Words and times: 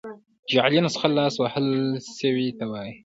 جعلي 0.53 0.81
نسخه 0.81 1.07
لاس 1.15 1.35
وهل 1.41 1.65
سوي 2.19 2.47
ته 2.57 2.65
وايي. 2.71 2.93